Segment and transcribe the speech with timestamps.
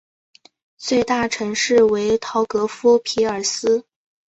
[0.79, 3.85] 最大城市为陶格夫匹尔斯。